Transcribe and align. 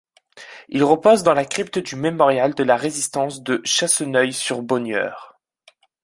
Il 0.67 0.83
repose 0.83 1.21
dans 1.21 1.35
la 1.35 1.45
crypte 1.45 1.77
du 1.77 1.95
Mémorial 1.95 2.55
de 2.55 2.63
la 2.63 2.75
Résistance 2.75 3.43
de 3.43 3.61
Chasseneuil-sur-Bonnieure. 3.63 5.39